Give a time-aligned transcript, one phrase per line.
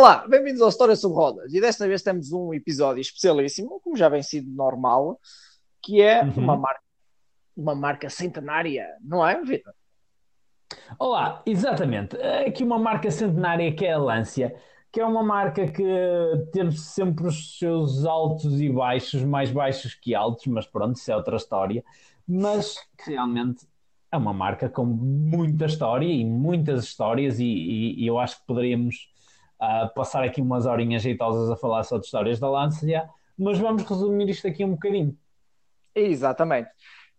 [0.00, 1.52] Olá, bem-vindos ao História sobre Rodas.
[1.52, 5.20] E desta vez temos um episódio especialíssimo, como já vem sido normal,
[5.82, 6.32] que é Uhum.
[6.38, 6.80] uma, marca,
[7.54, 9.74] uma marca centenária, não é, Vitor?
[10.98, 12.16] Olá, exatamente.
[12.16, 14.56] Aqui uma marca centenária que é a Lancia,
[14.90, 15.84] que é uma marca que
[16.50, 21.16] teve sempre os seus altos e baixos, mais baixos que altos, mas pronto, isso é
[21.16, 21.84] outra história.
[22.26, 23.66] Mas realmente
[24.10, 28.46] é uma marca com muita história e muitas histórias, e, e- e eu acho que
[28.46, 29.09] poderíamos
[29.60, 33.84] ah, passar aqui umas horinhas jeitosas a falar só de histórias da Lancia, mas vamos
[33.84, 35.16] resumir isto aqui um bocadinho.
[35.94, 36.70] Exatamente.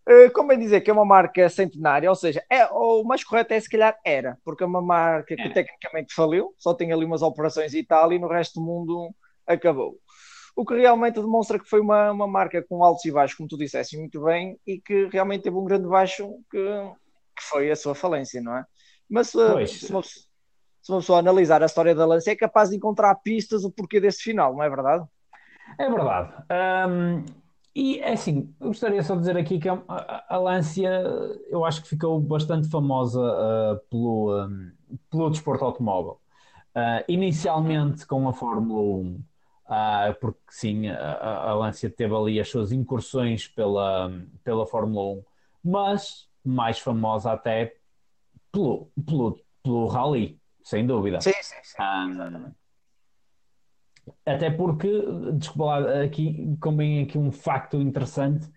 [0.07, 3.53] Eh, Como bem dizer que é uma marca centenária, ou seja, é, o mais correto
[3.53, 7.21] é se calhar era, porque é uma marca que tecnicamente faliu, só tem ali umas
[7.21, 9.13] operações e tal, e no resto do mundo
[9.45, 9.99] acabou.
[10.55, 13.57] O que realmente demonstra que foi uma, uma marca com altos e baixos, como tu
[13.57, 16.57] disseste muito bem, e que realmente teve um grande baixo que,
[17.35, 18.65] que foi a sua falência, não é?
[19.09, 19.71] Mas se, Pois.
[19.71, 20.01] se uma,
[20.81, 23.99] se uma pessoa analisar a história da Lancia, é capaz de encontrar pistas o porquê
[23.99, 25.05] desse final, não é verdade?
[25.79, 26.33] É verdade.
[26.49, 27.25] Ahm,
[27.75, 30.89] e é assim, eu gostaria só de dizer aqui que a, a, a Lancia,
[31.49, 34.71] eu acho que ficou bastante famosa ah, pelo, ahm,
[35.09, 36.19] pelo desporto automóvel.
[36.75, 39.23] Ah, inicialmente com a Fórmula 1,
[39.67, 44.11] ah, porque sim, a, a- a Lancia teve ali as suas incursões pela,
[44.43, 45.23] pela Fórmula 1,
[45.63, 47.75] mas mais famosa até
[48.51, 51.21] pelo, pelo, pelo Rally, sem dúvida.
[51.21, 51.75] Sim, sim, sim.
[51.79, 52.51] Ah,
[54.25, 54.89] até porque,
[55.33, 58.49] desculpa lá, aqui convém aqui um facto interessante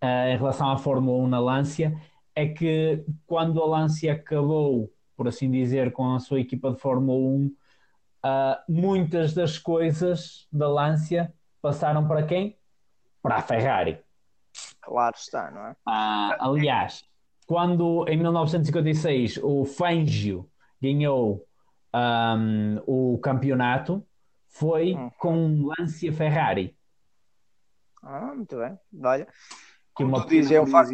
[0.00, 2.00] ah, em relação à Fórmula 1 na Lancia,
[2.34, 7.18] é que quando a Lancia acabou, por assim dizer, com a sua equipa de Fórmula
[7.18, 7.56] 1,
[8.22, 12.56] ah, muitas das coisas da Lancia passaram para quem?
[13.20, 13.98] Para a Ferrari.
[14.80, 15.76] Claro está, não é?
[15.86, 17.04] Ah, aliás,
[17.46, 20.48] quando em 1956 o Fangio
[20.80, 21.46] ganhou
[21.92, 24.06] ahm, o campeonato,
[24.48, 25.10] foi Hum.
[25.18, 26.76] com Lancia Ferrari.
[28.02, 28.78] Ah, muito bem.
[29.04, 29.32] Olha, Que
[30.04, 30.90] Como uma tu dizes, é um facto-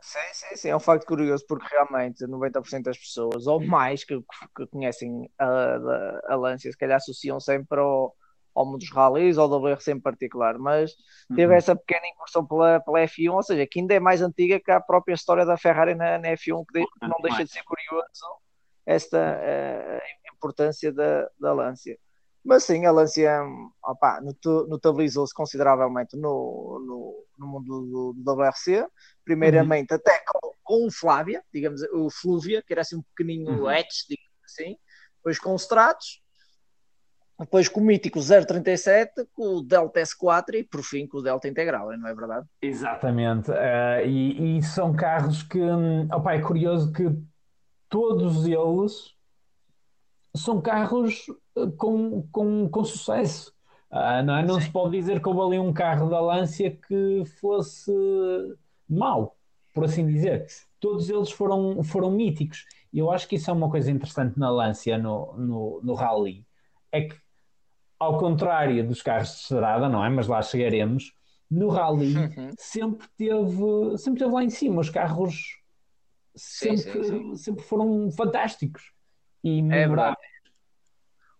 [0.00, 4.18] sim, sim, sim, é um facto curioso porque realmente 90% das pessoas, ou mais, que,
[4.56, 8.14] que conhecem a, a, a Lancia, se calhar associam sempre ao,
[8.54, 10.92] ao mundo dos rallies ou ao WRC em particular, mas
[11.36, 11.58] teve Uhum.
[11.58, 14.80] essa pequena incursão pela, pela F1, ou seja, que ainda é mais antiga que a
[14.80, 18.24] própria história da Ferrari na, na F1, que de- não deixa de ser curioso
[18.84, 20.00] esta eh,
[20.42, 21.96] importância da, da Lancia.
[22.44, 23.40] Mas sim, a Lancia
[24.22, 28.84] notu- notabilizou-se consideravelmente no, no, no mundo do, do WRC,
[29.24, 33.68] primeiramente até com, com o Flávia, digamos, o Flúvia, que era assim um pequenino Uhum.
[33.68, 34.76] hatch, digamos assim,
[35.18, 36.20] depois com o Stratos,
[37.38, 41.46] depois com o mítico 037, com o Delta S4 e por fim com o Delta
[41.48, 42.46] Integral, não é verdade?
[42.60, 43.52] Exatamente.
[43.52, 47.04] Ah, e, e são carros que, hum, opá, é curioso que
[47.88, 49.14] todos eles
[50.34, 51.26] são carros
[51.56, 53.52] eh, com, com, com sucesso.
[53.90, 54.42] Ah, não é?
[54.44, 57.92] Não se pode dizer que houve ali um carro da Lancia que fosse
[58.88, 59.36] mau,
[59.74, 60.46] por assim dizer.
[60.80, 62.64] Todos eles foram, foram míticos.
[62.92, 66.46] E eu acho que isso é uma coisa interessante na Lancia, no, no, no Rally.
[66.90, 67.16] É que,
[67.98, 70.08] ao contrário dos carros de estrada, não é?
[70.08, 71.12] Mas lá chegaremos.
[71.50, 72.50] No Rally Uhum.
[72.58, 74.80] sempre teve, sempre teve lá em cima.
[74.80, 75.60] Os carros
[76.34, 78.82] Sim, sempre, sim, sempre foram fantásticos
[79.42, 80.16] e É memoráveis.
[80.16, 80.32] verdade.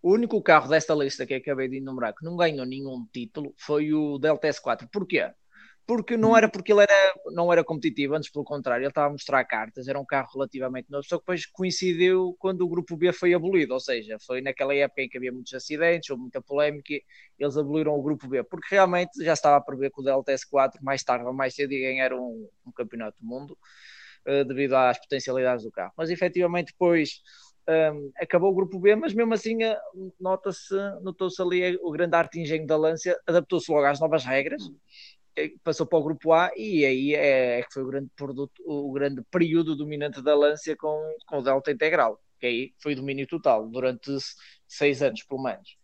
[0.03, 3.93] O único carro desta lista que acabei de enumerar que não ganhou nenhum título foi
[3.95, 4.89] o Delta S4.
[4.93, 5.31] Porquê?
[5.87, 9.11] Porque não era porque ele era, não era competitivo, antes pelo contrário, ele estava a
[9.11, 13.13] mostrar cartas, era um carro relativamente novo, só que depois coincidiu quando o grupo B
[13.13, 16.95] foi abolido, ou seja, foi naquela época em que havia muitos acidentes, houve muita polémica,
[17.39, 20.81] eles aboliram o grupo B, porque realmente já estava a prever que o Delta S4
[20.83, 23.59] mais tarde ou mais cedo ia ganhar um, um campeonato do mundo,
[24.25, 25.93] eh, devido às potencialidades do carro.
[25.97, 27.21] Mas efetivamente depois
[27.69, 29.78] um, acabou o grupo B, mas mesmo assim eh,
[30.21, 34.62] nota-se, notou-se ali eh, o grande arte engenho da Lancia, adaptou-se logo às novas regras,
[35.37, 38.63] eh, passou para o grupo A e aí é, é que foi o grande produto,
[38.66, 43.27] o grande período dominante da Lancia com, com o Delta Integral, que aí foi domínio
[43.27, 44.10] total durante
[44.66, 45.77] seis anos, pelo menos.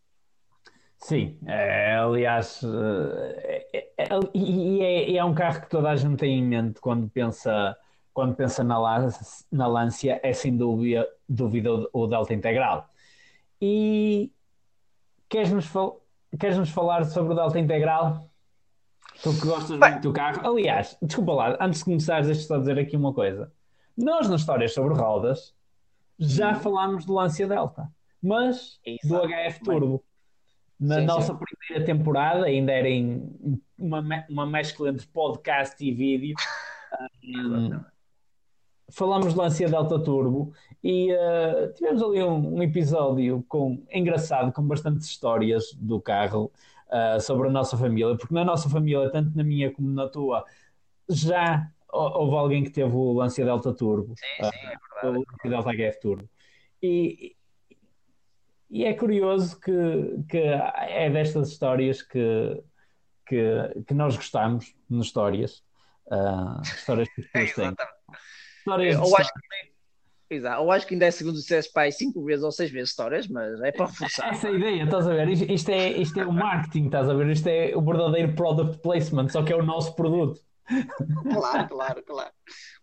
[0.99, 6.43] Sim, é, aliás, é- é- é, é um carro que toda a gente tem em
[6.45, 7.77] mente quando pensa,
[8.19, 9.09] quando pensa na, Lan-
[9.53, 12.91] na Lancia, é sem dúvida, dúvida o, Delta Integral.
[13.63, 14.33] E
[15.29, 16.01] queres-nos fal-
[16.37, 18.29] queres-nos falar sobre o Delta Integral?
[19.23, 19.91] Tu que gostas Bem.
[19.93, 20.45] muito do carro.
[20.53, 23.53] Aliás, desculpa lá, antes de começares, deixa só dizer aqui uma coisa.
[23.97, 25.55] Nós, nas histórias sobre rodas,
[26.19, 26.61] já Uhum.
[26.61, 27.89] falámos do Lancia Delta,
[28.21, 29.29] mas do Exato.
[29.29, 30.05] HF Turbo.
[30.81, 31.39] Na Sim, nossa sim.
[31.39, 36.35] primeira temporada, ainda era em uma, uma mescla entre podcast e vídeo.
[37.23, 37.85] Hum,
[38.91, 40.53] falamos de Lancia Delta Turbo
[40.83, 46.51] e uh, tivemos ali um, um, episódio com, engraçado, com bastantes histórias do carro
[46.89, 50.45] uh, sobre a nossa família, porque na nossa família, tanto na minha como na tua,
[51.09, 55.19] já houve alguém que teve o Lancia Delta Turbo, sim, sim, é verdade.
[55.19, 56.31] o Lancia Delta HF Turbo.
[56.83, 57.37] E,
[58.71, 59.73] e é curioso que,
[60.29, 62.63] que é destas histórias que,
[63.27, 65.65] que, que nós gostamos, nas histórias,
[66.07, 67.98] uh, histórias que as pessoas têm.
[68.69, 72.45] Histórias eu, acho que, exato, eu acho que ainda é segundo disseste pai cinco vezes
[72.45, 74.29] ou seis vezes histórias, mas é para reforçar.
[74.29, 75.29] Essa é a ideia, estás a ver?
[75.29, 77.29] Isto é, isto é o marketing, estás a ver?
[77.29, 80.41] Isto é o verdadeiro product placement, só que é o nosso produto.
[81.33, 82.31] Claro, claro, claro.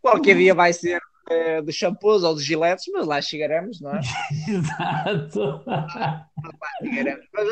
[0.01, 0.99] Qualquer dia vai ser
[1.29, 3.99] uh, de shampoos ou de giletes, mas lá chegaremos, não é?
[4.49, 5.63] Exato.
[6.81, 7.25] chegaremos.
[7.31, 7.47] Mas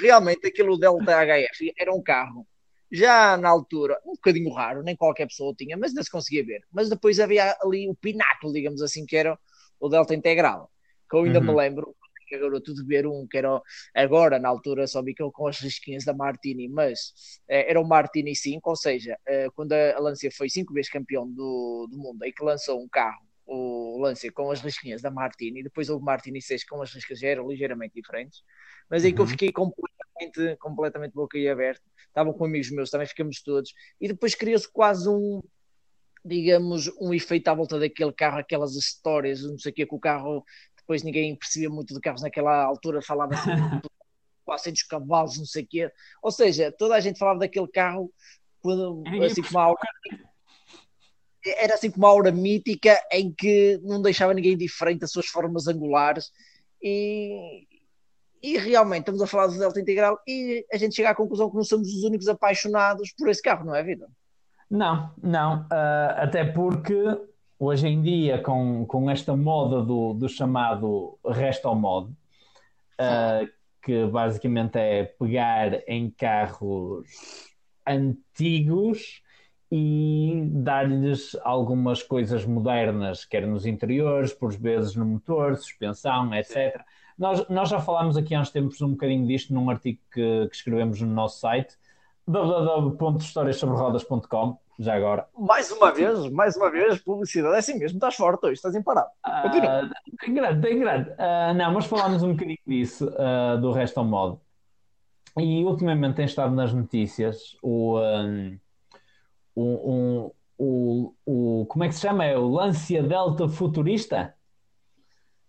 [0.00, 2.46] realmente aquilo Delta HF era um carro
[2.90, 6.62] já na altura, um bocadinho raro, nem qualquer pessoa tinha, mas ainda se conseguia ver.
[6.72, 9.38] Mas depois havia ali o pináculo, digamos assim, que era
[9.80, 10.70] o Delta Integral,
[11.08, 11.46] que eu ainda uhum.
[11.46, 11.94] me lembro,
[12.34, 13.60] agora tudo ver um que era
[13.94, 17.12] agora na altura só vi que com as risquinhas da Martini, mas
[17.48, 21.28] eh, era o Martini 5, ou seja, eh, quando a Lancia foi cinco vezes campeão
[21.30, 25.62] do, do mundo e que lançou um carro, o Lancia com as risquinhas da Martini,
[25.62, 28.42] depois o Martini 6 com as riscas já eram ligeiramente diferentes,
[28.90, 29.14] mas aí uhum.
[29.14, 29.30] que eu uhum.
[29.30, 29.95] fiquei completamente,
[30.58, 31.82] completamente boca e aberta
[32.16, 35.42] estavam com amigos meus, também ficamos todos, e depois criou-se quase um,
[36.24, 40.00] digamos, um efeito à volta daquele carro, aquelas histórias, não sei o que, que o
[40.00, 40.42] carro,
[40.76, 43.50] depois ninguém percebia muito de carros naquela altura, falava assim,
[44.46, 45.92] quase dos cavalos, não sei o quê,
[46.22, 48.10] ou seja, toda a gente falava daquele carro
[48.60, 49.80] quando, assim como a aura,
[51.58, 55.68] era assim como uma aura mítica em que não deixava ninguém diferente as suas formas
[55.68, 56.32] angulares.
[56.82, 57.66] E,
[58.42, 61.56] e realmente estamos a falar do Delta Integral e a gente chega à conclusão que
[61.56, 64.08] não somos os únicos apaixonados por esse carro, não é, Vida?
[64.70, 65.62] Não, não.
[65.62, 66.94] Uh, até porque
[67.58, 73.48] hoje em dia, com, com esta moda do, do chamado resto mod, uh,
[73.82, 77.04] que basicamente é pegar em carros
[77.86, 79.22] antigos
[79.70, 86.80] e dar-lhes algumas coisas modernas, quer nos interiores, por vezes no motor, suspensão, etc.
[87.18, 90.56] Nós, nós já falámos aqui há uns tempos um bocadinho disto num artigo que, que
[90.56, 91.76] escrevemos no nosso site
[92.26, 95.26] www.historiassobrerodas.com já agora.
[95.38, 99.08] Mais uma vez, mais uma vez, publicidade é assim mesmo, estás forte hoje, estás imparado.
[99.42, 99.84] Continua.
[99.84, 99.90] Uh,
[100.20, 101.08] tem grande, tem grande.
[101.10, 104.38] Uh, não, mas falámos um bocadinho disso, uh, do resto ao modo.
[105.38, 108.58] E ultimamente tem estado nas notícias o, um,
[109.56, 112.24] um, um, o, como é que se chama?
[112.24, 114.34] É o Lancia Delta Futurista?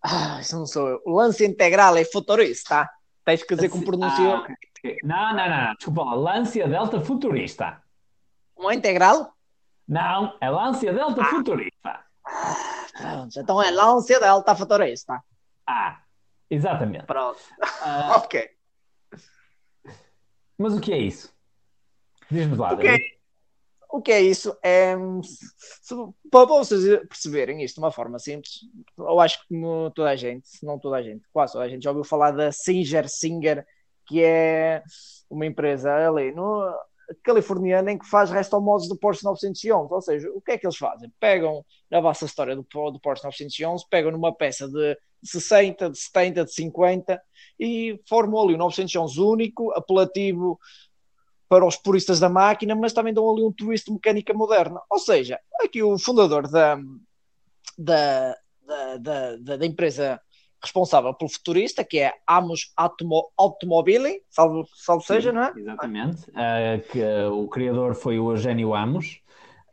[0.01, 1.01] Ah, isso não sou eu.
[1.05, 2.89] O lance integral é futurista.
[3.25, 4.35] Tens que dizer como pronunciou.
[4.35, 4.97] Ah, okay.
[5.03, 5.73] Não, não, não.
[5.75, 6.13] Desculpa lá.
[6.15, 7.81] Lancia Delta Futurista.
[8.57, 9.33] É integral?
[9.87, 11.25] Não, é Lancia Delta ah.
[11.25, 11.99] Futurista.
[12.97, 15.21] Pronto, então é Lancia Delta Futurista.
[15.65, 15.99] Ah,
[16.49, 17.05] exatamente.
[17.05, 17.39] Pronto.
[17.61, 18.17] Uh...
[18.23, 18.49] ok.
[20.57, 21.33] Mas o que é isso?
[22.31, 22.73] Diz-me lá.
[22.73, 22.97] O que é,
[23.89, 24.55] o que é isso?
[24.63, 24.95] É,
[26.29, 28.61] para vocês perceberem isto de uma forma simples,
[28.97, 29.55] eu acho que
[29.95, 32.31] toda a gente, se não toda a gente, quase toda a gente já ouviu falar
[32.31, 33.65] da Singer Singer,
[34.05, 34.83] que é
[35.29, 36.73] uma empresa ali no,
[37.23, 39.93] californiana em que faz restomodos do Porsche 911.
[39.93, 41.11] Ou seja, o que é que eles fazem?
[41.19, 46.45] Pegam na vossa história do, do Porsche 911, pegam numa peça de 60, de 70,
[46.45, 47.21] de 50
[47.59, 50.59] e formam ali o 911 único, apelativo
[51.49, 54.81] para os puristas da máquina, mas também dão ali um twist de mecânica moderna.
[54.89, 56.77] Ou seja, aqui o fundador da,
[57.77, 58.35] da,
[58.99, 60.19] da, da, da empresa
[60.61, 65.53] responsável pelo futurista, que é Amos Automo Automobile, salvo, salvo Sim, seja, não é?
[65.55, 66.29] Exatamente.
[66.31, 69.21] Uh, que, uh, o criador foi o Eugênio Amos.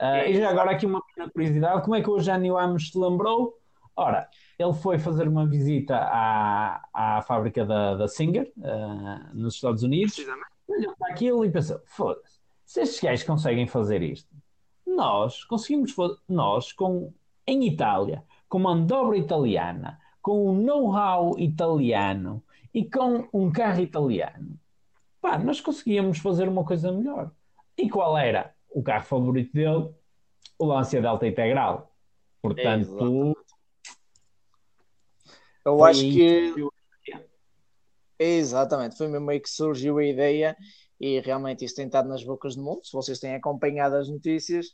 [0.01, 1.03] Uh, e já agora aqui uma
[1.33, 3.59] curiosidade, como é que o Eugênio Amos se lembrou?
[3.97, 4.29] Ora,
[4.59, 8.53] ele foi fazer uma visita à, à fábrica da, da Singer,
[9.33, 10.17] nos Estados Unidos,
[10.77, 14.35] olhou para aquilo e pensou: foda-se, se estes gajos conseguem fazer isto,
[14.87, 15.95] nós conseguimos,
[16.29, 17.13] nós, com,
[17.47, 24.59] em Itália, com mandobra italiana, com um know-how italiano e com um carro italiano,
[25.21, 27.31] pá, nós conseguíamos fazer uma coisa melhor.
[27.77, 29.91] E qual era o carro favorito dele?
[30.59, 31.93] O Lancia Delta Integral.
[32.41, 33.35] Portanto,
[35.65, 36.55] eu acho que
[38.19, 40.57] Exatamente, foi mesmo aí que surgiu a ideia
[41.01, 44.69] e realmente isso tem estado nas bocas do mundo, se vocês têm acompanhado as notícias,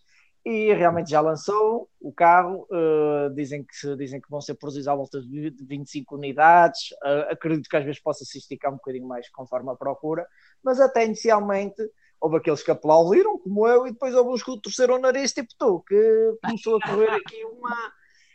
[0.45, 4.95] e realmente já lançou o carro, uh, dizem, que, dizem que vão ser produzidos à
[4.95, 9.29] volta de 25 unidades, uh, acredito que às vezes possa se esticar um bocadinho mais
[9.31, 10.27] conforme a procura,
[10.63, 11.83] mas até inicialmente
[12.21, 15.49] houve aqueles que aplaudiram, como eu, e depois houve os que torceram o nariz, tipo
[15.59, 17.93] tu, que começou a correr aqui uma.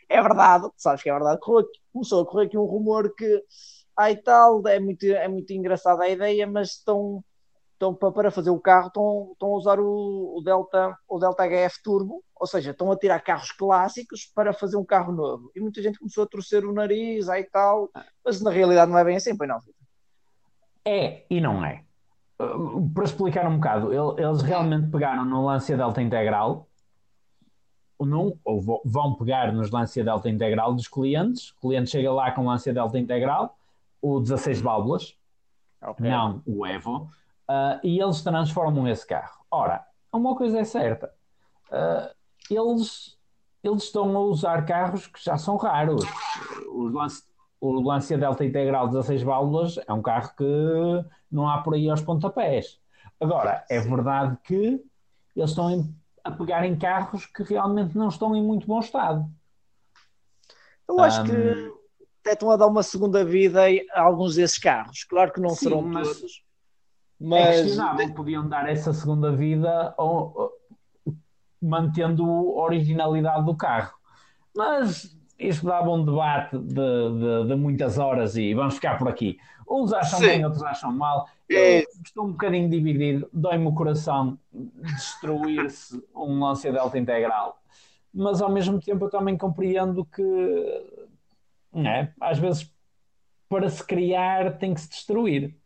[0.08, 1.40] É verdade, sabes que é verdade,
[1.92, 3.42] começou a correr aqui um rumor que,
[3.96, 7.24] ai tal, é muito, é muito engraçada a ideia, mas estão,
[7.72, 11.82] estão para fazer o carro, estão, estão a usar o, o, Delta, o Delta HF
[11.82, 15.50] Turbo, ou seja, estão a tirar carros clássicos para fazer um carro novo.
[15.54, 17.90] E muita gente começou a torcer o nariz, ai tal,
[18.24, 19.60] mas na realidade não é bem assim, pois não.
[20.84, 21.82] É e não é.
[22.38, 26.68] Uh, para explicar um bocado, eles realmente pegaram no Lancia Delta Integral,
[27.98, 32.44] não, ou vão pegar nos Lancia Delta Integral dos clientes, o cliente chega lá com
[32.44, 33.56] Lancia Delta Integral,
[34.06, 35.16] o 16 válvulas,
[35.82, 36.08] okay.
[36.08, 37.10] não o Evo,
[37.48, 39.44] uh, e eles transformam esse carro.
[39.50, 41.12] Ora, uma coisa é certa,
[41.70, 42.14] uh,
[42.48, 43.18] eles,
[43.62, 46.04] eles estão a usar carros que já são raros.
[46.72, 47.24] Os Lancia,
[47.60, 52.02] o Lancia Delta Integral 16 válvulas é um carro que não há por aí aos
[52.02, 52.80] pontapés.
[53.20, 54.80] Agora, é verdade que
[55.34, 59.28] eles estão a pegar em carros que realmente não estão em muito bom estado.
[60.88, 61.72] Eu acho um, que
[62.26, 65.04] até estão a dar uma segunda vida a alguns desses carros.
[65.04, 66.44] Claro que não sim, serão mas todos.
[67.18, 71.14] Mas é podiam dar essa segunda vida ou, ou,
[71.62, 73.94] mantendo a originalidade do carro.
[74.54, 79.38] Mas isto dava um debate de, de, de, muitas horas e vamos ficar por aqui.
[79.68, 80.26] Uns acham Sim.
[80.26, 81.26] bem, outros acham mal.
[81.50, 81.84] É.
[82.04, 87.56] estou um bocadinho dividido, dói-me o coração destruir-se um Lancia Delta integral,
[88.12, 90.95] mas ao mesmo tempo eu também compreendo que
[91.84, 92.72] é, às vezes
[93.48, 95.56] para se criar tem que se destruir.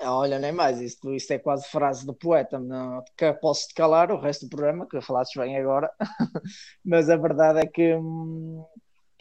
[0.00, 4.10] Olha, nem mais, isto, isto é quase frase do poeta, não, que posso te calar
[4.10, 5.90] o resto do programa, que falasses bem agora,
[6.84, 8.64] mas a verdade é que hum,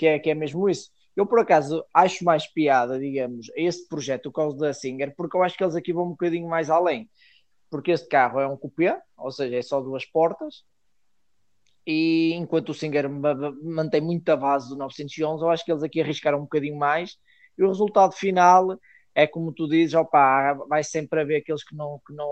[0.01, 0.89] que é, que é mesmo isso.
[1.15, 5.37] Eu, por acaso, acho mais piada, digamos, a este projeto, o caso da Singer, porque
[5.37, 7.07] eu acho que eles aqui vão um bocadinho mais além.
[7.69, 10.63] Porque este carro é um coupé, ou seja, é só duas portas,
[11.85, 16.39] e enquanto o Singer mantém muita base do 911, eu acho que eles aqui arriscaram
[16.39, 17.17] um bocadinho mais,
[17.57, 18.77] e o resultado final
[19.13, 22.29] é como tu dizes, opa, vai sempre haver aqueles que não, que não,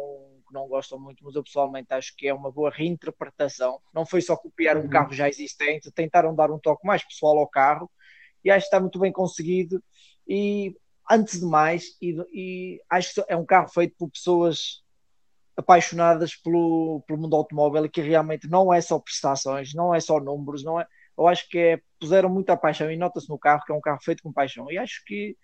[0.48, 3.80] que não gostam muito, mas eu pessoalmente acho que é uma boa reinterpretação.
[3.94, 4.90] Não foi só copiar um uhum.
[4.90, 7.90] carro já existente, tentaram dar um toque mais pessoal ao carro
[8.44, 9.84] e acho que está muito bem conseguido.
[10.28, 10.74] E
[11.10, 14.82] antes de mais, e, e acho que é um carro feito por pessoas
[15.60, 20.20] apaixonadas pelo, pelo mundo automóvel e que realmente não é só prestações, não é só
[20.20, 20.88] números, não é.
[21.18, 24.00] Eu acho que é, puseram muita paixão e nota-se no carro que é um carro
[24.02, 24.72] feito com paixão.
[24.72, 25.36] E acho que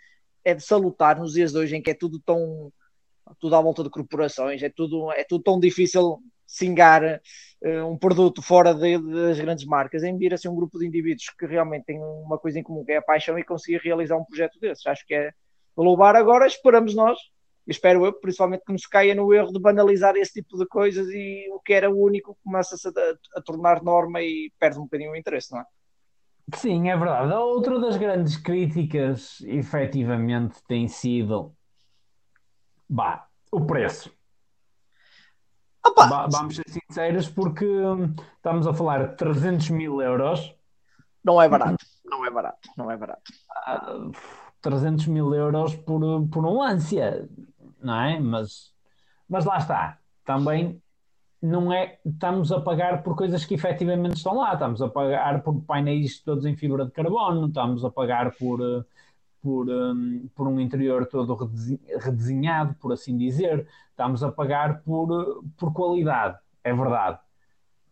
[0.44, 2.72] é de salutar nos dias de hoje em que é tudo tão
[3.40, 8.40] tudo à volta de corporações, é tudo, é tudo tão difícil singar uh, um produto
[8.40, 11.86] fora de, das grandes marcas, em vir a ser um grupo de indivíduos que realmente
[11.86, 14.86] têm uma coisa em comum, que é a paixão e conseguir realizar um projeto desses.
[14.86, 15.32] Acho que é
[15.76, 17.18] louvar agora, esperamos nós,
[17.68, 21.48] espero eu, principalmente que nos caia no erro de banalizar esse tipo de coisas e
[21.52, 22.92] o que era o único começa-se a,
[23.38, 25.66] a, tornar norma e perde um bocadinho o interesse, não é?
[26.54, 27.34] Sim, é verdade.
[27.34, 31.56] Outra das grandes críticas, efetivamente, tem sido
[32.88, 34.14] bah, o preço.
[35.88, 36.28] Opa.
[36.32, 37.66] vamos ser sinceros, porque
[38.36, 40.56] estamos a falar de 300 mil euros.
[41.24, 43.22] Não é barato, não é barato, não é barato.
[43.68, 44.12] Uh,
[44.62, 47.30] 300 mil euros por, por um Lancia,
[47.86, 48.20] não é?
[48.20, 48.74] Mas,
[49.30, 50.00] mas lá está.
[50.26, 50.82] Também
[51.42, 52.00] não é.
[52.06, 54.54] Estamos a pagar por coisas que efetivamente estão lá.
[54.54, 58.86] Estamos a pagar por painéis todos em fibra de carbono, estamos a pagar por,
[59.42, 61.36] por, um, por um interior todo
[62.00, 63.68] redesenhado, por assim dizer.
[63.92, 67.20] Estamos a pagar por, por qualidade, é verdade.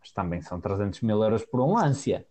[0.00, 2.26] Mas também são 300 mil euros por um Lancia.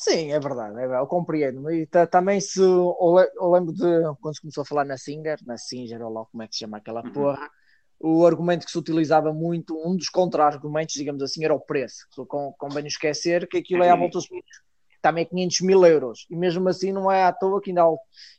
[0.00, 1.68] Sim, é verdade, é verdade eu compreendo.
[1.72, 3.82] E também se eu, lembro de
[4.20, 6.60] quando se começou a falar na Singer, na Singer, ou lá como é que se
[6.60, 7.12] chama aquela uhum.
[7.12, 7.50] porra,
[7.98, 12.06] o argumento que se utilizava muito, um dos contra-argumentos, digamos assim, era o preço.
[12.28, 14.28] Com, convém esquecer que aquilo é à volta dos
[15.02, 16.26] também 500 mil euros.
[16.30, 17.82] E mesmo assim não é à toa que ainda,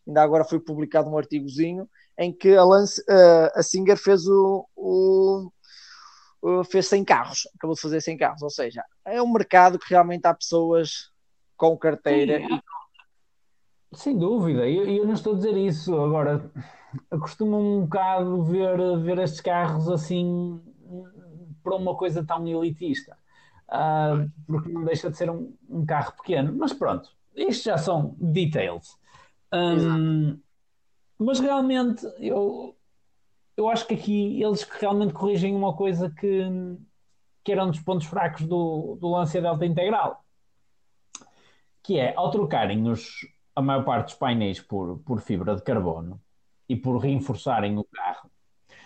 [0.08, 4.66] ainda agora foi publicado um artigozinho em que a, Lance, uh, a Singer fez o,
[4.78, 5.52] o,
[6.42, 9.90] o, fez 100 carros, acabou de fazer 100 carros, ou seja, é um mercado que
[9.90, 11.10] realmente há pessoas
[11.60, 12.40] com carteira.
[12.40, 12.62] Sim, e...
[13.96, 15.96] Sem dúvida, e eu, eu, não estou a dizer isso.
[16.00, 16.52] Agora,
[17.12, 20.60] acostumo um bocado ver, ver estes carros assim
[21.64, 23.16] para uma coisa tão elitista
[23.70, 26.54] uh, porque não deixa de ser um, um, carro pequeno.
[26.56, 28.98] Mas pronto, isto já são details.
[29.54, 30.40] Um,
[31.18, 32.76] mas realmente, eu,
[33.56, 36.44] eu acho que aqui eles realmente corrigem uma coisa que,
[37.44, 40.24] que era um dos pontos fracos do, do Lancia Delta Integral.
[41.84, 43.10] Que é, ao trocarem os,
[43.56, 46.22] a maior parte dos painéis por, por fibra de carbono
[46.68, 48.30] e por reforçarem o carro,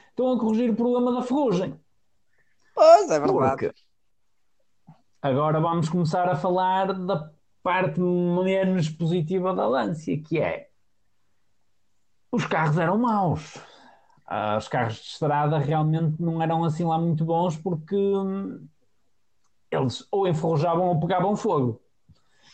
[0.10, 1.80] estão a corrigir o problema da ferrugem.
[2.74, 3.68] Pois, é verdade.
[3.68, 3.74] Porque
[5.22, 7.32] agora vamos começar a falar da
[7.62, 10.70] parte menos positiva da Lancia, que é
[12.32, 13.56] os carros eram maus.
[14.28, 18.68] Uh, os carros de estrada realmente não eram assim lá muito bons porque hum,
[19.70, 21.83] eles ou enferrujavam ou pegavam fogo.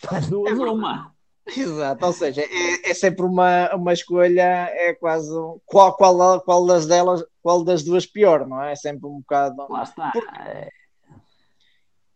[0.07, 1.13] As duas é uma.
[1.55, 5.31] Exato, ou seja, é, é, sempre uma, uma escolha, é quase
[5.65, 8.73] qual, qual, qual das delas, qual das duas pior, não é?
[8.73, 9.65] É sempre um bocado.
[9.69, 10.11] Lá está.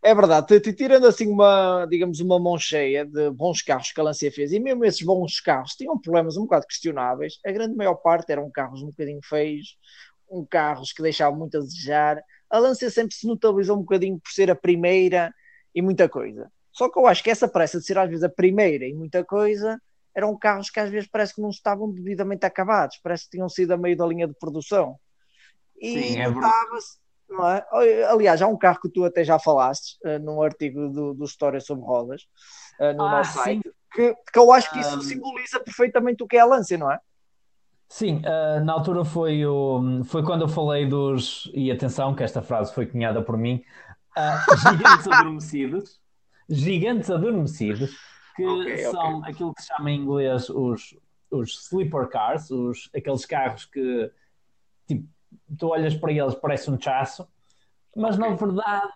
[0.02, 4.30] É verdade, tirando assim uma, digamos, uma mão cheia de bons carros que a Lancia
[4.30, 8.30] fez, e mesmo esses bons carros tinham problemas um bocado questionáveis, a grande maior parte
[8.30, 9.78] eram carros um bocadinho feios,
[10.30, 12.22] um carros que deixavam muito a desejar.
[12.50, 15.32] A Lancia sempre se notabilizou um bocadinho por ser a primeira
[15.74, 16.52] e muita coisa.
[16.74, 19.24] Só que eu acho que essa pressa de ser às vezes a primeira e muita
[19.24, 19.80] coisa
[20.14, 23.72] eram carros que às vezes parece que não estavam devidamente acabados, parece que tinham sido
[23.72, 24.96] a meio da linha de produção.
[25.80, 27.64] E Sim, é notava-se não é?
[28.10, 31.60] Aliás, há um carro que tu até já falaste uh, num artigo do, do História
[31.60, 32.22] sobre Rodas
[32.78, 35.00] uh, no ah, nosso site, que, que eu acho que isso um...
[35.00, 36.98] simboliza perfeitamente o que é a Lancia, não é?
[37.88, 41.50] Sim, uh, na altura foi, o, foi quando eu falei dos.
[41.54, 43.62] E atenção, que esta frase foi cunhada por mim:
[44.16, 46.03] uh, gigantes adormecidos.
[46.48, 47.96] Gigantes adormecidos,
[48.36, 49.32] que okay, são okay.
[49.32, 50.96] aquilo que se chama em inglês os,
[51.30, 54.10] os sleeper cars, os, aqueles carros que
[54.86, 55.08] tipo,
[55.58, 57.26] tu olhas para eles, parece um chasso,
[57.96, 58.30] mas okay.
[58.30, 58.92] na verdade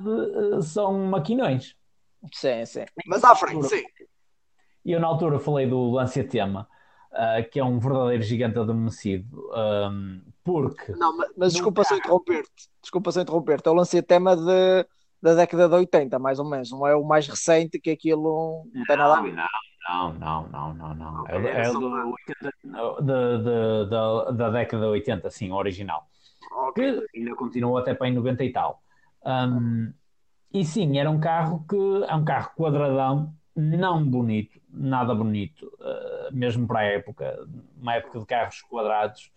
[0.57, 1.77] eh, são maquinões.
[2.33, 2.85] Sim, sim.
[3.07, 3.85] Mas à frente, sim.
[4.85, 6.69] E eu na altura falei do Lancia Tema,
[7.13, 10.93] uh, que é um verdadeiro gigante adormecido, um, ehm, porque...
[10.93, 11.95] Não, mas, mas desculpa carro...
[11.95, 14.87] só interromper-te, desculpa só interromper-te, é o Lancia Tema de,
[15.23, 18.81] da década de 80, mais ou menos, não é o mais recente que aquilo não,
[18.81, 19.35] não tem nada a ver.
[19.89, 21.23] Não, não, não, não, não.
[21.23, 22.53] Okay, é, é do 80,
[23.01, 26.07] de, de, de, da década de 80, sim, original
[26.75, 28.83] que ainda continuou até para em 90 e tal.
[29.25, 29.93] Um,
[30.53, 31.77] e sim, era um carro que
[32.09, 38.21] é um carro quadradão, não bonito, nada bonito, uh, mesmo para a época, uma época
[38.21, 39.31] de carros quadrados,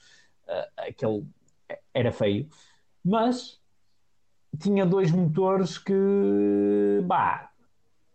[0.47, 1.25] uh, aquele
[1.93, 2.47] era feio,
[3.03, 3.60] mas
[4.59, 7.51] tinha dois motores que, bah,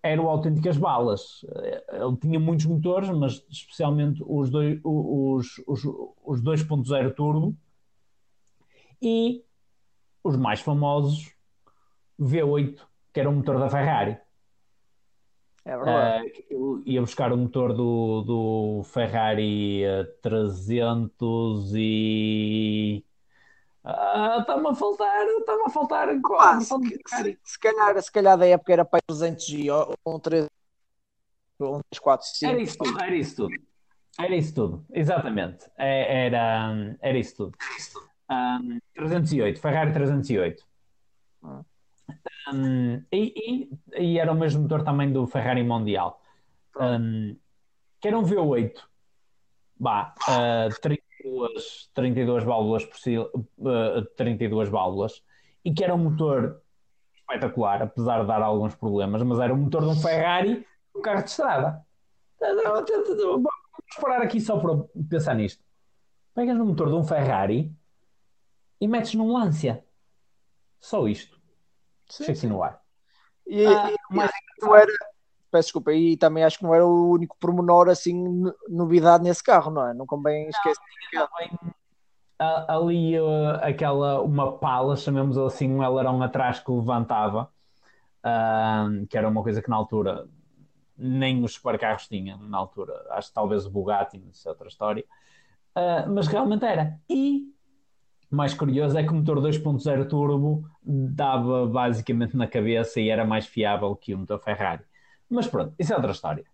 [0.02, 1.44] eram autênticas balas.
[1.92, 5.84] Ele tinha muitos motores, mas especialmente os, dois, os, os,
[6.24, 7.56] os 2.0 turbo,
[9.00, 9.44] e
[10.22, 11.32] os mais famosos
[12.20, 12.80] V8,
[13.12, 14.18] que era o motor da Ferrari.
[15.64, 16.44] É verdade.
[16.52, 19.82] Uh, ia buscar o motor do, do Ferrari
[20.22, 23.04] 300 e.
[23.86, 26.08] Está-me ah, a faltar, está-me a faltar.
[26.40, 26.74] Ah, se,
[27.06, 29.68] se, se, calhar, se calhar da época era para 300 e
[30.04, 30.48] um 3,
[31.60, 32.52] um 3, 4, 5.
[32.52, 33.54] Era isso tudo, era isso tudo.
[34.18, 35.70] Era isso tudo, exatamente.
[35.78, 37.56] É, era, era isso tudo.
[37.60, 38.06] Era isso tudo.
[38.28, 40.64] Um, 308, Ferrari 308.
[42.52, 46.20] Um, e, e, e, era o mesmo motor também do Ferrari Mundial.
[46.76, 47.36] Um,
[48.00, 48.82] que era um V8.
[49.78, 50.68] Bah, uh,
[51.26, 55.22] 32, 32 válvulas por si, uh, 32 válvulas.
[55.64, 56.62] E que era um motor
[57.14, 61.22] espetacular, apesar de dar alguns problemas, mas era o motor de um Ferrari, um carro
[61.22, 61.84] de estrada.
[62.40, 63.44] Vamos
[64.00, 64.76] parar aqui só para
[65.08, 65.62] pensar nisto.
[66.34, 67.74] Pegas no motor de um Ferrari
[68.80, 69.84] e metes num Lancia.
[70.78, 71.40] Só isto.
[72.08, 72.46] Sim, sim.
[72.46, 72.80] no ar.
[73.46, 74.30] E, ah, e, mas...
[74.60, 74.92] não era,
[75.56, 79.70] peço desculpa, e também acho que não era o único pormenor assim, novidade nesse carro,
[79.70, 79.94] não é?
[79.94, 80.82] Não convém esquecer.
[81.14, 81.56] Não, que...
[82.68, 87.50] ali uh, aquela, uma pala, chamemos assim, um ailerão atrás que levantava,
[88.24, 90.28] uh, que era uma coisa que na altura
[90.98, 95.04] nem os supercarros tinham, na altura, acho que talvez o Bugatti, isso é outra história,
[95.74, 96.98] uh, mas realmente era.
[97.08, 97.50] E
[98.30, 103.46] mais curioso é que o motor 2.0 turbo dava basicamente na cabeça e era mais
[103.46, 104.84] fiável que o motor Ferrari.
[105.28, 106.44] Mas pronto, isso é outra história.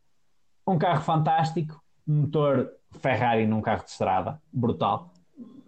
[0.67, 5.13] Um carro fantástico, motor Ferrari num carro de estrada, brutal,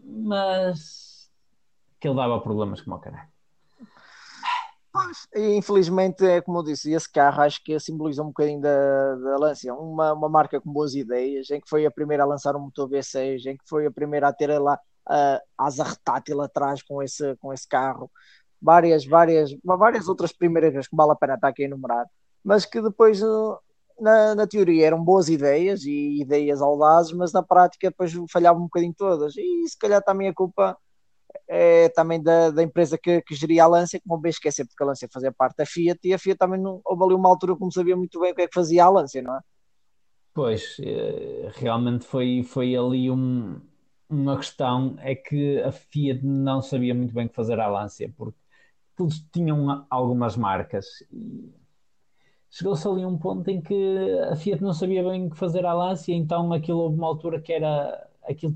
[0.05, 1.31] mas
[1.99, 3.29] que ele dava problemas como o caralho.
[5.35, 9.75] Infelizmente, é como eu disse, esse carro acho que simboliza um bocadinho da, da Lancia,
[9.75, 12.89] uma, uma marca com boas ideias, em que foi a primeira a lançar um motor
[12.89, 17.35] V6, em que foi a primeira a ter lá uh, asa retátil atrás com esse,
[17.37, 18.09] com esse carro,
[18.63, 22.07] várias, várias, várias outras primeiras que vale a pena estar aqui a enumerar,
[22.45, 23.59] mas que depois uh,
[23.99, 28.67] na, na, teoria eram boas ideias e ideias audazes, mas na prática depois falhavam um
[28.67, 29.37] bocadinho todas.
[29.37, 30.77] E se calhar também a culpa
[31.49, 34.83] é também da, da empresa que, que geria a Lancia, que não bem esquecer, porque
[34.83, 37.57] a Lancia fazia parte da Fiat e a Fiat também não houve ali uma altura
[37.57, 39.41] como sabia muito bem o que é que fazia a Lancia, não é?
[40.33, 43.61] Pois, eh, realmente foi, foi ali um,
[44.09, 48.13] uma questão é que a Fiat não sabia muito bem o que fazer à Lancia,
[48.17, 48.39] porque
[48.97, 50.87] todos tinham algumas marcas.
[51.13, 51.53] E
[52.55, 55.75] chegou-se ali um ponto em que a Fiat não sabia bem o que fazer à
[55.75, 58.55] Lancia, então aquilo houve uma altura que era aquilo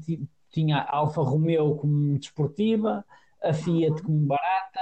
[0.50, 3.04] tinha a Alfa Romeo como desportiva,
[3.42, 4.80] a Fiat como barata,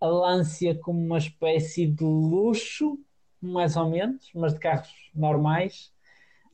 [0.00, 3.00] a Lancia como uma espécie de luxo,
[3.40, 5.92] mais ou menos, mas de carros normais.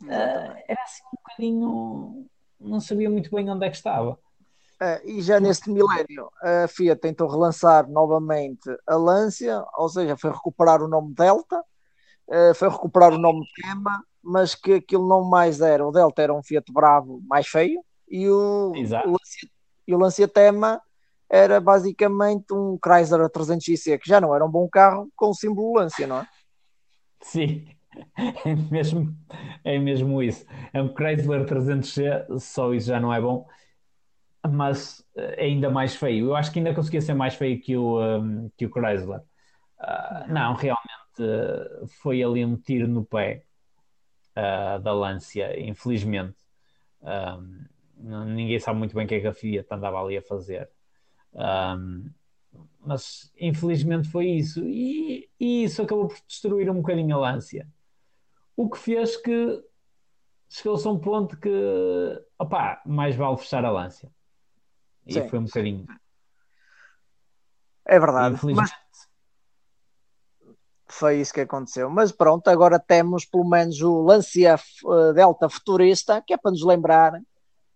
[0.02, 2.26] Uh, era assim um bocadinho.
[2.58, 4.12] Não sabia muito bem onde é que estava.
[4.80, 10.30] Uh, e já neste milénio, a Fiat tentou relançar novamente a Lancia, ou seja, foi
[10.30, 11.62] recuperar o nome Delta,
[12.28, 15.86] uh, foi recuperar o nome Tema, mas que aquilo não mais era.
[15.86, 19.48] O Delta era um Fiat Bravo mais feio e o, o, Lancia,
[19.86, 20.80] e o Lancia Tema
[21.30, 25.78] era basicamente um Chrysler 300XC, que já não era um bom carro, com o símbolo
[25.78, 26.28] Lancia, não é?
[27.20, 27.66] Sim,
[28.16, 29.14] é mesmo,
[29.64, 30.46] é mesmo isso.
[30.72, 33.46] É um Chrysler 300C, só isso já não é bom,
[34.48, 36.28] mas é ainda mais feio.
[36.28, 39.20] Eu acho que ainda conseguia ser mais feio que o, um, que o Chrysler.
[39.80, 41.07] Uh, não, realmente
[42.02, 43.44] foi ali um tiro no pé
[44.36, 46.36] uh, da Lancia, infelizmente.
[47.02, 47.64] Um,
[47.96, 50.70] ninguém sabe muito bem o que é que a Fiat andava ali a fazer.
[51.34, 52.10] Um,
[52.80, 54.64] mas infelizmente foi isso.
[54.64, 57.68] E, e, isso acabou por destruir um bocadinho a Lancia.
[58.56, 59.62] O que fez que
[60.48, 61.50] chegou-se a um ponto que
[62.38, 64.10] opá, mais vale fechar a Lancia.
[65.06, 65.28] E Sim.
[65.28, 65.86] foi um bocadinho.
[67.84, 68.38] É verdade.
[68.54, 68.70] Mas
[70.88, 71.90] foi isso que aconteceu.
[71.90, 76.64] Mas pronto, agora temos pelo menos o Lancia eh, Delta Futurista, que é para nos
[76.64, 77.20] lembrar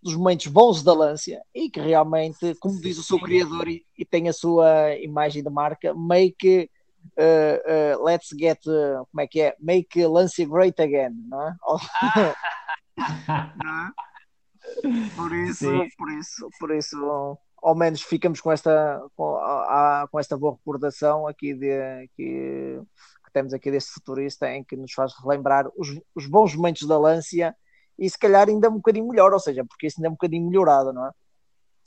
[0.02, 4.04] dos momentos bons da Lancia e que realmente, como diz o seu criador e, e
[4.04, 6.68] tem a sua imagem de marca, make
[7.16, 9.56] uh, uh, let's get uh, como é que é?
[9.60, 11.54] Make Lancia great again, não é?
[15.16, 15.88] por isso, Sim.
[15.96, 21.28] por isso, por isso, ao menos ficamos com esta com, a, com esta boa recordação
[21.28, 22.80] aqui de que,
[23.24, 26.98] que temos aqui deste futurista em que nos faz relembrar os, os bons momentos da
[26.98, 27.54] Lancia
[27.98, 30.48] e se calhar ainda um bocadinho melhor, ou seja, porque isso ainda é um bocadinho
[30.48, 31.10] melhorado, não é?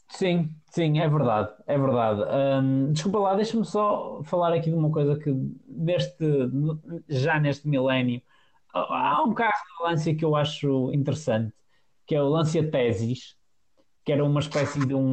[0.08, 2.22] Sim, sim, é verdade, é verdade.
[2.62, 5.34] Hum, desculpa lá, deixa-me só falar aqui de uma coisa que
[5.68, 6.24] deste,
[7.10, 8.22] já neste milénio,
[8.72, 11.54] há um carro de Lancia que eu acho interessante,
[12.06, 13.36] que é o Lancia Tesis,
[14.06, 15.12] que era uma espécie de um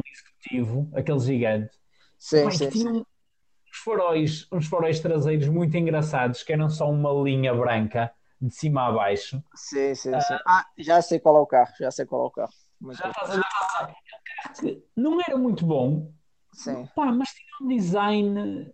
[0.95, 1.77] aquele gigante,
[2.17, 2.99] sim, sim, que tinha sim.
[2.99, 8.87] uns faróis, uns faróis traseiros muito engraçados, que eram só uma linha branca de cima
[8.87, 9.41] a baixo.
[9.55, 10.37] Sim, sim, sim.
[10.45, 12.53] Ah, já sei qual é o carro, já sei qual é o carro.
[12.79, 16.11] Mas já estás a ver, não era muito bom,
[16.53, 16.85] sim.
[16.95, 18.73] Pá, mas tinha um design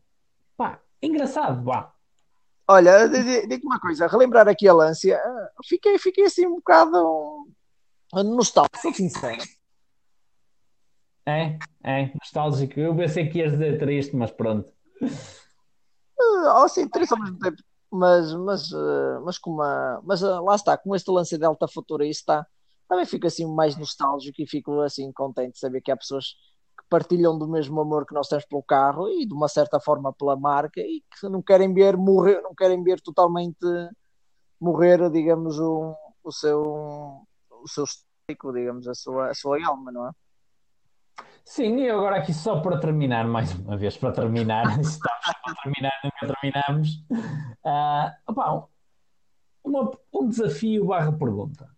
[0.58, 1.94] pá, engraçado, vá.
[2.68, 7.48] Olha, digo uma coisa, relembrar aqui a Lancia, ah, fiquei, fiquei assim um bocado
[8.14, 9.42] nostálgico, sou sincero.
[11.26, 12.80] É, é, nostálgico.
[12.80, 14.72] Eu pensei que ias dizer triste, mas pronto.
[15.02, 20.40] Uh, oh, sim, triste ao mesmo tempo mas, mas, eh, mas, com uma, mas eh,
[20.40, 22.48] lá está, com este lance Delta Futurista,
[22.88, 26.36] também fico assim mais nostálgico e fico assim contente de saber que há pessoas
[26.78, 30.14] que partilham do mesmo amor que nós temos pelo carro e de uma certa forma
[30.14, 33.58] pela marca e que não querem ver morrer, não querem ver totalmente
[34.60, 37.26] morrer, digamos, o, o seu
[37.62, 40.12] o seu histórico, digamos, a sua, a sua alma, não é?
[41.44, 45.02] Sim, e agora aqui só para terminar, mais uma vez, para terminar, estamos
[45.44, 47.04] para terminar, nunca terminamos.
[47.66, 48.68] Uh, opa,
[49.64, 51.70] uma, um desafio barra pergunta.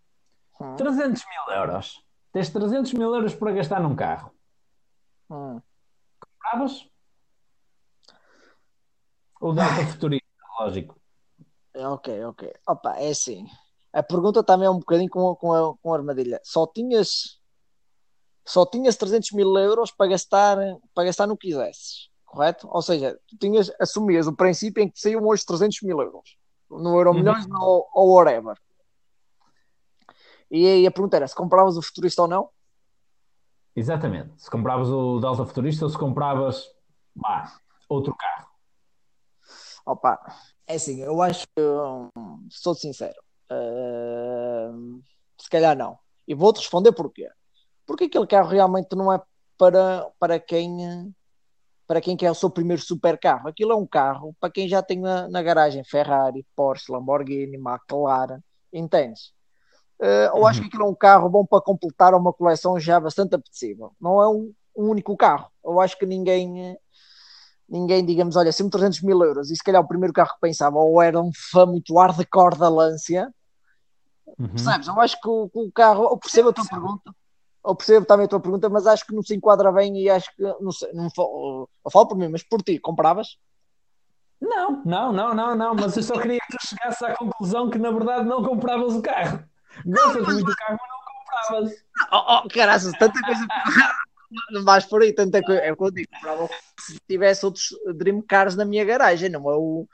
[0.60, 0.76] Hum.
[0.76, 2.04] 300 mil euros.
[2.32, 4.32] Tens 300 mil euros para gastar num carro.
[5.30, 5.60] Hum.
[6.20, 6.86] Compravas?
[9.40, 10.26] O Delta Futurista,
[10.60, 11.00] lógico.
[11.74, 12.52] Ok, ok.
[12.68, 13.46] Opa, é assim.
[13.92, 16.40] A pergunta também é um bocadinho com, com, a, com a armadilha.
[16.44, 17.41] Só tinhas
[18.44, 20.58] só tinhas 300 mil euros para gastar,
[20.94, 22.68] para gastar no que quisesses, correto?
[22.70, 26.36] Ou seja, tu tinhas, assumias o princípio em que saíam hoje 300 mil euros,
[26.68, 27.62] no Euro Milhões uhum.
[27.62, 28.56] ou, ou whatever.
[30.50, 32.50] E aí a pergunta era se compravas o futurista ou não?
[33.74, 34.42] Exatamente.
[34.42, 36.68] Se compravas o Delta Futurista ou se compravas
[37.14, 37.54] bah,
[37.88, 38.48] outro carro.
[39.86, 40.20] Opa,
[40.66, 41.62] é assim, eu acho que,
[42.16, 45.02] hum, sou sincero, uh,
[45.38, 45.98] se calhar não.
[46.28, 47.28] E vou-te responder porquê
[47.92, 49.20] porque aquele carro realmente não é
[49.58, 51.14] para, para quem
[51.86, 53.48] para quem quer o seu primeiro super carro.
[53.48, 58.40] Aquilo é um carro para quem já tem na, na garagem Ferrari, Porsche, Lamborghini, McLaren,
[58.72, 59.34] entendes?
[60.00, 63.34] Uh, eu acho que aquilo é um carro bom para completar uma coleção já bastante
[63.34, 63.92] apetecível.
[64.00, 65.50] Não é um, um único carro.
[65.62, 66.78] Eu acho que ninguém,
[67.68, 70.78] ninguém, digamos, olha, sempre 300 mil euros e se calhar o primeiro carro que pensava
[70.78, 73.30] ou era um fã muito hardcore da Lancia.
[74.38, 74.48] Uhum.
[74.48, 74.88] Percebes?
[74.88, 77.12] Eu acho que o, que o carro, eu percebo a tua pergunta
[77.64, 80.34] eu percebo também a tua pergunta, mas acho que não se enquadra bem e acho
[80.34, 83.38] que, não sei, não, eu falo por mim, mas por ti, compravas?
[84.40, 87.78] Não, não, não, não, não, mas eu só queria que tu chegasses à conclusão que
[87.78, 89.44] na verdade não compravas o carro.
[89.86, 91.84] Gostas muito do carro, mas não compravas.
[92.10, 93.46] Oh, oh caraças, tanta coisa.
[94.50, 95.60] não vais por aí, tanta coisa.
[95.60, 96.48] É o que eu digo, comprava
[96.80, 99.86] se tivesse outros Dream Cars na minha garagem, não é o.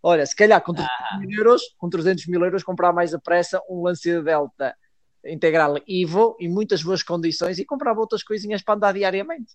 [0.00, 1.18] Olha, se calhar com 300 ah.
[1.18, 4.76] mil euros, com 300 mil euros, comprar mais a pressa um Lancia Delta
[5.24, 9.54] integral Evo em muitas boas condições e comprava outras coisinhas para andar diariamente.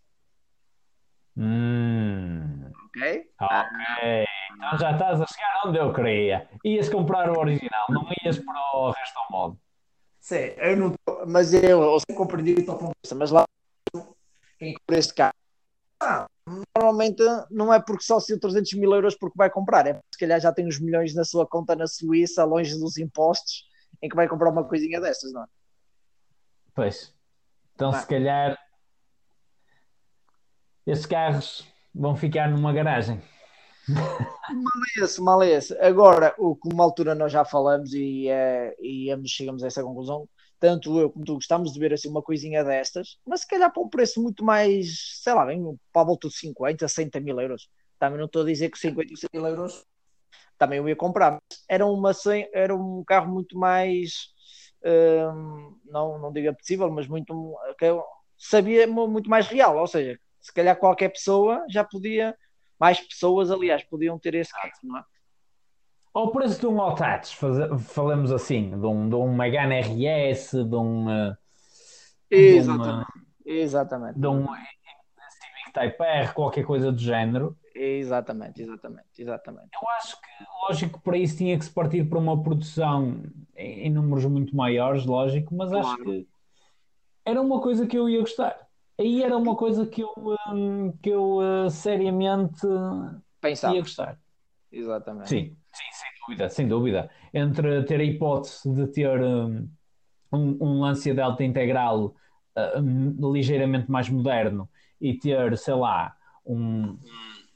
[1.35, 2.71] Hum.
[2.87, 3.29] Ok?
[3.39, 4.25] Ok.
[4.55, 6.49] Então já estás a chegar onde eu queria.
[6.65, 9.59] Ias comprar o original, não ias para o resto do modo.
[10.19, 13.45] Sim, eu não tô, mas eu, eu sempre compreendi a tua conversa, mas lá
[14.59, 15.33] quem compra este carro
[16.01, 16.27] ah,
[16.77, 20.19] normalmente não é porque só se 300 mil euros porque vai comprar, é porque se
[20.19, 23.63] calhar já tem uns milhões na sua conta na Suíça, longe dos impostos,
[24.01, 25.47] em que vai comprar uma coisinha destas, não é?
[26.73, 27.13] Pois.
[27.73, 28.57] Então, se calhar,
[30.85, 33.21] esses carros vão ficar numa garagem.
[33.87, 35.77] Mal esse, mal esse.
[35.79, 40.27] Agora, o que uma altura nós já falamos e, é, e chegamos a essa conclusão,
[40.59, 43.83] tanto eu como tu gostamos de ver assim uma coisinha destas, mas se calhar para
[43.83, 47.69] um preço muito mais, sei lá, bem, para a volta de 50, 60 mil euros.
[47.99, 49.85] Também não estou a dizer que 50 ou 100 mil euros
[50.57, 52.11] também eu ia comprar, mas era, uma,
[52.53, 54.35] era um carro muito mais
[55.85, 58.03] não, não digo apetecível, mas muito que eu
[58.37, 62.35] sabia muito mais real, ou seja, se calhar qualquer pessoa já podia,
[62.79, 65.03] mais pessoas, aliás, podiam ter esse carro, não é?
[66.13, 67.31] Ao preço de um Altates,
[67.89, 71.11] falamos assim, de um, de um Megane RS, de um.
[71.11, 71.35] Eh,
[72.31, 73.11] exatamente.
[73.45, 74.19] De, exatamente.
[74.19, 77.55] De um Civic Type R, qualquer coisa do género.
[77.97, 79.69] Exatamente, exatamente, exatamente.
[79.81, 80.27] Eu acho que,
[80.63, 83.23] lógico, para isso tinha que se partir para uma produção
[83.55, 85.87] em, em números muito maiores, lógico, mas claro.
[85.87, 86.27] acho que
[87.25, 88.67] era uma coisa que eu ia gostar.
[88.99, 90.11] Aí era uma coisa que eu,
[90.49, 92.65] um, que eu uh, seriamente
[93.39, 93.75] Pensava.
[93.75, 94.19] ia gostar.
[94.71, 95.29] Exatamente.
[95.29, 97.09] Sim, sim, sem dúvida, sem dúvida.
[97.33, 99.69] Entre ter a hipótese de ter um,
[100.31, 102.15] um, um Lancia Delta integral
[102.55, 106.97] uh, ligeiramente mais moderno e ter, sei lá, um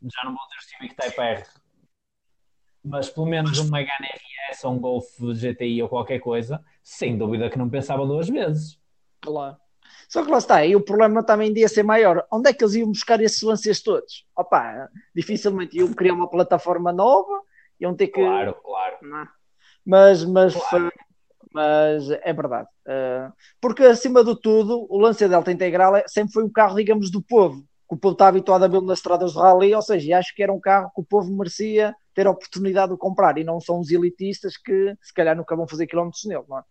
[0.10, 1.44] já não vou dizer Civic Type R,
[2.84, 4.08] mas pelo menos um Megane
[4.50, 8.80] RS ou um Golf GTI ou qualquer coisa, sem dúvida que não pensava duas vezes.
[9.22, 9.58] Claro.
[10.10, 12.26] Só que lá está, e o problema também ia ser maior.
[12.32, 14.26] Onde é que eles iam buscar esses lances todos?
[14.36, 17.42] Opa, dificilmente iam criar uma plataforma nova,
[17.80, 18.22] iam ter que.
[18.22, 18.98] Claro, claro.
[19.02, 19.22] Não.
[19.22, 19.28] É?
[19.86, 20.92] Mas, mas, claro.
[21.54, 22.68] mas é verdade.
[22.86, 27.10] Uh, porque acima de tudo, o Lancia Delta Integral é, sempre foi um carro, digamos,
[27.12, 30.18] do povo que o povo está habituado a vê-lo nas estradas de rally, ou seja,
[30.18, 33.44] acho que era um carro que o povo merecia ter a oportunidade de comprar e
[33.44, 36.64] não são os elitistas que se calhar nunca vão fazer quilómetros nele, não é?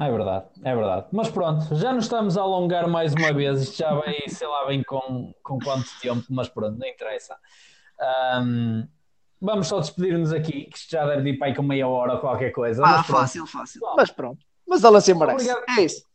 [0.00, 1.06] É verdade, é verdade.
[1.12, 3.62] Mas pronto, já nos estamos a alongar mais uma vez.
[3.62, 7.36] Isto já vai, sei lá, bem com, com quanto tempo, mas pronto, não interessa.
[8.40, 8.88] Um,
[9.40, 12.18] vamos só despedir-nos aqui, que isto já deve ir para aí com meia hora ou
[12.18, 12.82] qualquer coisa.
[12.84, 13.80] Ah, fácil, fácil.
[13.80, 14.44] Bom, mas pronto.
[14.66, 15.48] Mas ela se merece.
[15.48, 15.78] Obrigado.
[15.78, 16.11] É isso.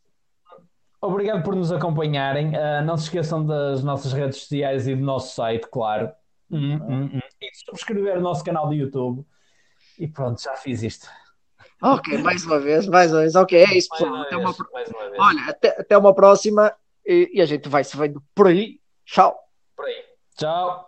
[1.02, 2.50] Obrigado por nos acompanharem.
[2.50, 6.12] Uh, não se esqueçam das nossas redes sociais e do nosso site, claro.
[6.50, 7.20] Hum, hum, hum.
[7.42, 9.26] E de subscrever o nosso canal do YouTube.
[10.00, 11.08] E pronto, já fiz isto.
[11.82, 13.36] Ok, mais uma vez, mais uma vez.
[13.36, 14.16] Ok, é isso, pessoal.
[14.16, 14.56] Até uma...
[15.20, 16.74] Olha, até, até uma próxima
[17.06, 18.80] e, e a gente vai se vendo por aí.
[19.06, 19.38] Tchau.
[19.76, 20.04] Por aí.
[20.36, 20.87] Tchau.